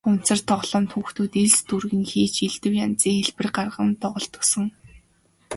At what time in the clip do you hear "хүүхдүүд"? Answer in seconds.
0.93-1.33